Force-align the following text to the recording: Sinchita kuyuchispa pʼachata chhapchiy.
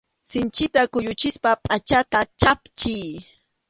Sinchita 0.29 0.81
kuyuchispa 0.93 1.51
pʼachata 1.63 2.19
chhapchiy. 2.39 3.09